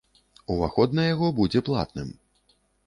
[0.53, 2.09] Уваход на яго будзе платным.